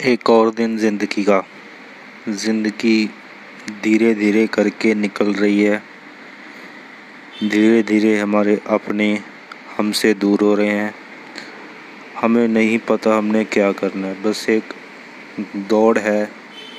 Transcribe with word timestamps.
एक 0.00 0.30
और 0.30 0.50
दिन 0.50 0.76
ज़िंदगी 0.78 1.22
का। 1.24 1.42
ज़िंदगी 2.28 3.10
धीरे 3.82 4.14
धीरे 4.14 4.46
करके 4.46 4.94
निकल 4.94 5.32
रही 5.34 5.62
है। 5.62 5.82
धीरे 7.42 7.82
धीरे 7.82 8.16
हमारे 8.18 8.58
अपने 8.66 9.12
हमसे 9.76 10.14
दूर 10.14 10.40
हो 10.40 10.54
रहे 10.54 10.68
हैं। 10.68 10.94
हमें 12.16 12.46
नहीं 12.48 12.78
पता 12.88 13.16
हमने 13.16 13.44
क्या 13.44 13.70
करना 13.72 14.06
है। 14.06 14.22
बस 14.22 14.48
एक 14.48 14.72
दौड़ 15.68 15.98
है, 15.98 16.24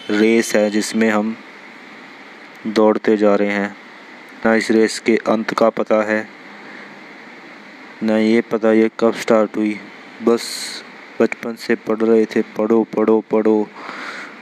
रेस 0.09 0.55
है, 0.55 0.69
जिसमें 0.69 1.09
हम 1.09 1.35
दौड़ते 2.67 3.17
जा 3.17 3.35
रहे 3.35 3.51
हैं। 3.51 3.75
ना 4.45 4.55
इस 4.55 4.71
रेस 4.71 4.99
के 4.99 5.17
अंत 5.29 5.53
का 5.53 5.69
पता 5.71 6.03
है, 6.03 6.27
ना 8.03 8.17
ये 8.17 8.41
पता 8.41 8.71
ये 8.73 8.89
कब 8.99 9.13
स्टार्ट 9.15 9.57
हुई। 9.57 9.79
बस 10.23 10.43
बचपन 11.21 11.55
से 11.57 11.75
पढ़ 11.77 11.97
रहे 11.99 12.25
थे, 12.25 12.41
पढ़ो 12.57 12.83
पढ़ो 12.95 13.19
पढ़ो। 13.31 13.67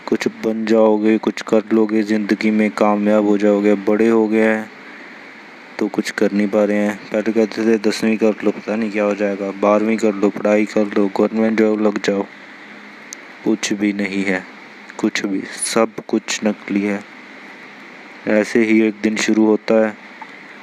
कुछ 0.07 0.27
बन 0.45 0.65
जाओगे, 0.65 1.17
कुछ 1.19 1.41
कर 1.43 1.63
लोगे, 1.73 2.03
ज़िंदगी 2.03 2.51
में 2.51 2.69
कामयाब 2.73 3.25
हो 3.25 3.37
जाओगे। 3.37 3.73
बड़े 3.87 4.07
हो 4.09 4.27
गए 4.27 4.43
हैं 4.43 4.69
तो 5.79 5.87
कुछ 5.87 6.09
कर 6.11 6.31
नहीं 6.31 6.47
पा 6.47 6.63
रहे 6.63 6.77
हैं। 6.77 6.95
पहले 7.11 7.31
कहते 7.31 7.65
थे, 7.65 7.77
दसवीं 7.79 8.17
कर 8.17 8.43
लो, 8.43 8.51
पता 8.51 8.75
नहीं 8.75 8.91
क्या 8.91 9.03
हो 9.03 9.13
जाएगा। 9.15 9.51
बारहवीं 9.61 9.97
कर 9.97 10.13
लो, 10.13 10.29
पढ़ाई 10.29 10.65
कर 10.65 10.85
लो 10.87 11.05
गवर्नमेंट 11.17 11.59
जॉब 11.59 11.81
लग 11.81 12.01
जाओ। 12.05 12.25
कुछ 13.43 13.71
भी 13.73 13.91
नहीं 13.93 14.23
है, 14.23 14.43
कुछ 14.99 15.25
भी, 15.25 15.41
सब 15.65 16.03
कुछ 16.07 16.39
नकली 16.43 16.81
है। 16.81 16.99
ऐसे 18.29 18.63
ही 18.63 18.81
एक 18.81 18.95
दिन 19.03 19.15
शुरू 19.17 19.45
होता 19.45 19.75
है, 19.85 19.95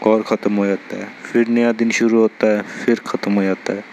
और 0.03 0.23
ख़त्म 0.23 0.55
हो 0.55 0.67
जाता 0.67 0.97
है। 0.97 1.09
फिर 1.25 1.49
नया 1.49 1.73
दिन 1.73 1.91
शुरू 1.91 2.21
होता 2.21 2.47
है, 2.47 2.63
फिर 2.63 3.01
ख़त्म 3.07 3.33
हो 3.33 3.43
जाता 3.43 3.73
है। 3.73 3.85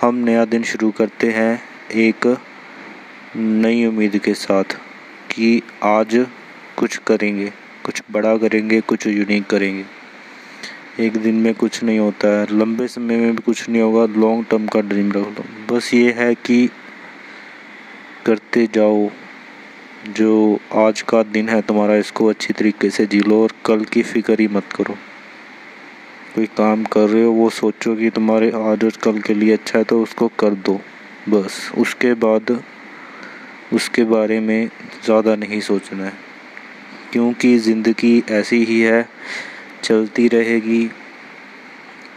हम 0.00 0.14
नया 0.14 0.44
दिन 0.44 0.62
शुरू 0.62 0.90
करते 0.90 1.30
हैं 1.30 1.62
एक 1.92 2.26
नई 3.36 3.84
उम्मीद 3.86 4.16
के 4.18 4.34
साथ 4.34 4.74
कि 5.30 5.62
आज 5.82 6.26
कुछ 6.76 6.96
करेंगे, 6.96 7.46
कुछ 7.84 8.02
बड़ा 8.10 8.36
करेंगे, 8.36 8.80
कुछ 8.80 9.06
यूनिक 9.06 9.46
करेंगे। 9.46 9.84
एक 11.04 11.16
दिन 11.16 11.34
में 11.34 11.54
कुछ 11.54 11.82
नहीं 11.82 11.98
होता 11.98 12.28
है, 12.28 12.46
लंबे 12.58 12.88
समय 12.88 13.16
में 13.16 13.36
भी 13.36 13.42
कुछ 13.42 13.68
नहीं 13.68 13.82
होगा 13.82 14.04
लॉन्ग 14.20 14.46
टर्म 14.50 14.66
का 14.66 14.80
ड्रीम 14.80 15.12
रख 15.12 15.38
लो। 15.38 15.44
बस 15.70 15.94
ये 15.94 16.12
है 16.12 16.34
कि 16.34 16.68
करते 18.26 18.68
जाओ, 18.74 19.10
जो 20.08 20.60
आज 20.76 21.02
का 21.02 21.22
दिन 21.22 21.48
है 21.48 21.60
तुम्हारा, 21.62 21.96
इसको 21.96 22.26
अच्छी 22.26 22.52
तरीके 22.52 22.90
से 22.90 23.06
जी 23.06 23.20
लो 23.20 23.42
और 23.42 23.52
कल 23.66 23.84
की 23.84 24.02
फ़िक्र 24.02 24.40
ही 24.40 24.48
मत 24.48 24.72
करो। 24.72 24.96
कोई 26.34 26.46
काम 26.56 26.84
कर 26.84 27.08
रहे 27.08 27.22
हो, 27.24 27.32
वो 27.32 27.48
सोचो 27.50 27.94
कि 27.96 28.10
तुम्हारे 28.10 28.50
आज 28.50 28.84
और 28.84 28.92
कल 29.02 29.18
के 29.18 29.34
लिए 29.34 29.52
अच्छा 29.52 29.78
है 29.78 29.84
तो 29.84 30.02
उसको 30.02 30.28
कर 30.38 30.54
दो। 30.56 30.80
बस, 31.28 31.70
उसके 31.78 32.12
बाद, 32.16 32.58
उसके 33.72 34.04
बारे 34.04 34.38
में 34.40 34.68
ज़्यादा 35.04 35.34
नहीं 35.36 35.60
सोचना 35.60 36.04
है। 36.04 36.12
क्योंकि 37.12 37.56
ज़िंदगी 37.58 38.22
ऐसी 38.30 38.64
ही 38.64 38.80
है, 38.80 39.08
चलती 39.84 40.26
रहेगी, 40.28 40.90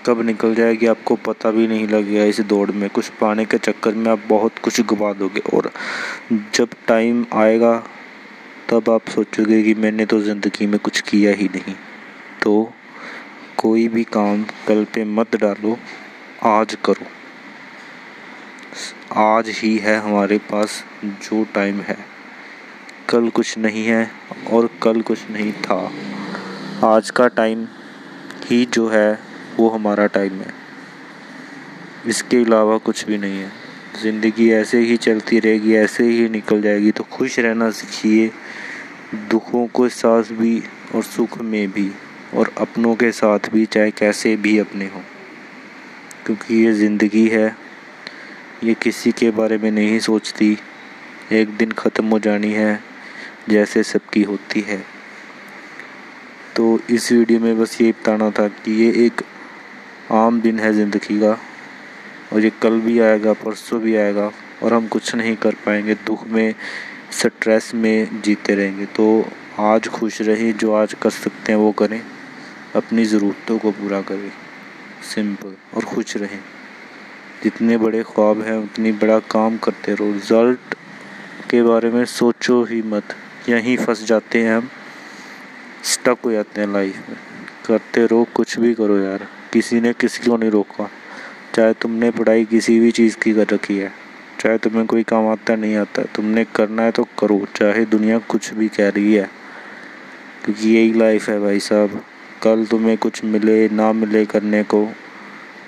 कब 0.05 0.21
निकल 0.21 0.55
जाएगी 0.55 0.85
आपको 0.87 1.15
पता 1.15 1.51
भी 1.51 1.67
नहीं 1.67 1.87
लगेगा 1.87 2.23
इस 2.23 2.39
दौड़ 2.41 2.71
में। 2.71 2.89
कुछ 2.89 3.09
पाने 3.19 3.45
के 3.45 3.57
चक्कर 3.57 3.95
में 3.95 4.11
आप 4.11 4.23
बहुत 4.27 4.59
कुछ 4.59 4.81
गवा 4.83 5.11
दोगे, 5.13 5.41
और 5.53 5.71
जब 6.55 6.69
टाइम 6.87 7.25
आएगा, 7.33 7.77
तब 8.69 8.89
आप 8.89 9.09
सोचोगे 9.09 9.61
कि 9.63 9.73
मैंने 9.75 10.05
तो 10.05 10.19
ज़िंदगी 10.21 10.65
में 10.65 10.79
कुछ 10.79 11.01
किया 11.01 11.33
ही 11.33 11.47
नहीं। 11.47 11.75
तो 12.41 12.71
कोई 13.61 13.87
भी 13.87 14.03
काम 14.03 14.43
कल 14.67 14.85
पे 14.85 15.03
मत 15.03 15.35
डालो, 15.35 15.77
आज 16.43 16.77
करो। 16.85 17.05
आज 19.21 19.49
ही 19.49 19.77
है 19.77 19.97
हमारे 19.97 20.37
पास 20.37 20.83
जो 21.05 21.43
टाइम 21.43 21.79
है। 21.81 21.97
कल 23.09 23.29
कुछ 23.29 23.57
नहीं 23.57 23.85
है 23.85 24.11
और 24.51 24.69
कल 24.83 25.01
कुछ 25.01 25.19
नहीं 25.31 25.53
था। 25.53 25.91
आज 26.83 27.09
का 27.09 27.27
टाइम 27.27 27.67
ही 28.45 28.65
जो 28.65 28.87
है, 28.89 29.19
वो 29.57 29.69
हमारा 29.69 30.07
टाइम 30.07 30.33
है। 30.33 30.53
इसके 32.07 32.37
अलावा 32.37 32.77
कुछ 32.77 33.05
भी 33.05 33.17
नहीं 33.17 33.39
है। 33.39 33.51
ज़िंदगी 34.01 34.51
ऐसे 34.51 34.79
ही 34.79 34.97
चलती 34.97 35.39
रहेगी, 35.39 35.73
ऐसे 35.73 36.03
ही 36.03 36.29
निकल 36.29 36.61
जाएगी। 36.61 36.91
तो 36.91 37.03
खुश 37.03 37.39
रहना 37.39 37.69
सीखिए, 37.69 38.31
दुखों 39.29 39.67
को 39.67 39.89
साथ 39.89 40.23
भी 40.23 40.63
और 40.95 41.03
सुख 41.03 41.41
में 41.41 41.71
भी। 41.71 41.91
और 42.35 42.51
अपनों 42.57 42.95
के 42.95 43.11
साथ 43.11 43.49
भी, 43.53 43.65
चाहे 43.65 43.91
कैसे 43.91 44.35
भी 44.35 44.57
अपने 44.59 44.85
हों। 44.85 45.01
क्योंकि 46.25 46.55
ये 46.55 46.73
ज़िंदगी 46.73 47.27
है, 47.27 47.55
ये 48.63 48.73
किसी 48.73 49.11
के 49.11 49.31
बारे 49.31 49.57
में 49.57 49.71
नहीं 49.71 49.99
सोचती। 49.99 50.57
एक 51.31 51.57
दिन 51.57 51.71
ख़त्म 51.71 52.05
हो 52.05 52.19
जानी 52.19 52.51
है, 52.53 52.83
जैसे 53.49 53.83
सबकी 53.83 54.23
होती 54.23 54.61
है। 54.61 54.83
तो 56.55 56.79
इस 56.89 57.11
वीडियो 57.11 57.39
में 57.39 57.59
बस 57.59 57.81
ये 57.81 57.91
बताना 57.91 58.29
था 58.29 58.47
कि 58.47 58.71
ये 58.71 59.05
एक 59.05 59.21
आम 60.11 60.41
दिन 60.41 60.59
है 60.59 60.73
ज़िंदगी 60.73 61.19
का, 61.19 61.37
और 62.33 62.43
ये 62.43 62.51
कल 62.61 62.79
भी 62.81 62.99
आएगा, 62.99 63.33
परसों 63.33 63.79
भी 63.81 63.95
आएगा, 63.95 64.31
और 64.63 64.73
हम 64.73 64.87
कुछ 64.87 65.15
नहीं 65.15 65.35
कर 65.35 65.55
पाएँगे। 65.65 65.93
दुख 65.93 66.27
में 66.27 66.53
स्ट्रेस 67.11 67.71
में 67.75 68.21
जीते 68.21 68.55
रहेंगे। 68.55 68.85
तो 68.85 69.29
आज 69.59 69.87
खुश 69.87 70.21
रहें 70.21 70.57
जो 70.57 70.73
आज 70.73 70.93
कर 70.93 71.09
सकते 71.09 71.51
हैं 71.51 71.59
वो 71.59 71.71
करें। 71.71 72.01
अपनी 72.75 73.05
ज़रूरतों 73.05 73.59
को 73.59 73.71
पूरा 73.71 74.01
करें। 74.01 74.31
सिंपल 75.15 75.55
और 75.73 75.83
खुश 75.83 76.17
रहें। 76.17 76.39
जितने 77.43 77.77
बड़े 77.77 78.03
ख्वाब 78.03 78.41
हैं, 78.41 78.57
उतनी 78.57 78.91
बड़ा 78.91 79.19
काम 79.19 79.57
करते 79.57 79.93
रहो। 79.93 80.11
रिज़ल्ट 80.11 80.75
के 81.49 81.63
बारे 81.63 81.91
में 81.91 82.05
सोचो 82.05 82.63
ही 82.63 82.81
मत। 82.81 83.03
यहीं 83.49 83.77
फंस 83.77 84.05
जाते 84.05 84.43
हैं 84.43 84.57
हम। 84.57 84.69
स्टक 85.83 86.17
हो 86.25 86.31
जाते 86.31 86.61
हैं 86.61 86.73
लाइफ 86.73 86.97
में। 87.09 87.17
करते 87.65 88.05
रहो, 88.05 88.27
कुछ 88.35 88.59
भी 88.59 88.73
करो 88.73 88.97
यार। 88.99 89.27
किसी 89.53 89.79
ने 89.81 89.93
किसी 89.93 90.29
को 90.29 90.37
नहीं 90.37 90.51
रोका। 90.51 90.91
चाहे 91.55 91.73
तुमने 91.73 92.11
पढ़ाई 92.11 92.45
किसी 92.45 92.79
भी 92.79 92.91
चीज़ 92.91 93.17
की 93.17 93.33
कर 93.33 93.47
रखी 93.47 93.77
है। 93.77 93.93
चाहे 94.39 94.57
तुम्हें 94.57 94.85
कोई 94.85 95.03
काम 95.03 95.27
आता 95.27 95.55
नहीं 95.55 95.75
आता। 95.75 96.01
तुमने 96.01 96.45
करना 96.55 96.81
है 96.81 96.91
तो 96.91 97.03
करो। 97.03 97.47
चाहे 97.55 97.85
दुनिया 97.85 98.17
कुछ 98.17 98.53
भी 98.53 98.67
कह 98.67 98.89
रही 98.89 99.13
है। 99.13 99.29
क्योंकि 100.45 100.69
यही 100.69 100.93
लाइफ 100.93 101.29
है 101.29 101.39
भाई 101.39 101.59
साहब। 101.59 102.05
कल 102.43 102.65
तुम्हें 102.65 102.97
कुछ 102.97 103.23
मिले, 103.23 103.67
ना 103.69 103.91
मिले 103.93 104.25
करने 104.25 104.63
को 104.63 104.87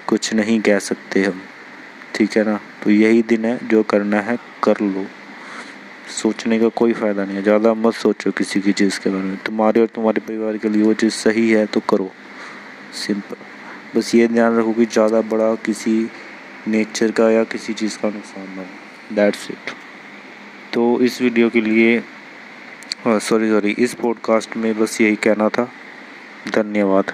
कुछ 0.07 0.33
नहीं 0.33 0.59
कह 0.61 0.79
सकते 0.81 1.23
हम। 1.23 1.41
ठीक 2.15 2.37
है 2.37 2.43
ना? 2.43 2.59
तो 2.83 2.91
यही 2.91 3.21
दिन 3.23 3.45
है 3.45 3.57
जो 3.67 3.83
करना 3.83 4.19
है, 4.21 4.37
कर 4.63 4.81
लो। 4.81 5.05
सोचने 6.11 6.59
का 6.59 6.67
कोई 6.69 6.93
फ़ायदा 6.93 7.25
नहीं 7.25 7.35
है। 7.37 7.43
ज़्यादा 7.43 7.73
मत 7.73 7.93
सोचो 7.95 8.31
किसी 8.31 8.59
की 8.61 8.71
चीज़ 8.73 8.99
के 8.99 9.09
बारे 9.09 9.23
में। 9.23 9.37
तुम्हारे 9.45 9.81
और 9.81 9.87
तुम्हारे 9.87 10.21
परिवार 10.21 10.57
के 10.57 10.69
लिए 10.69 10.83
वो 10.83 10.93
चीज़ 10.93 11.13
सही 11.13 11.49
है 11.49 11.65
तो 11.65 11.79
करो। 11.89 12.09
सिंपल। 12.95 13.35
बस 13.95 14.13
ये 14.15 14.27
ध्यान 14.27 14.57
रखो 14.57 14.73
कि 14.73 14.85
ज़्यादा 14.85 15.21
बड़ा 15.27 15.53
किसी 15.65 15.95
नेचर 16.67 17.11
का 17.11 17.29
या 17.31 17.43
किसी 17.43 17.73
चीज़ 17.73 17.97
का 17.97 18.09
नुकसान 18.09 18.47
ना 18.55 18.61
हो। 18.61 19.15
दैट्स 19.15 19.49
इट 19.51 19.73
तो 20.73 20.99
इस 21.01 21.21
वीडियो 21.21 21.49
के 21.49 21.61
लिए 21.61 22.01
सॉरी 23.07 23.49
सॉरी 23.49 23.75
इस 23.79 23.93
पॉडकास्ट 23.93 24.57
में 24.57 24.73
बस 24.79 24.99
यही 25.01 25.15
कहना 25.15 25.49
था। 25.49 25.69
धन्यवाद। 26.47 27.11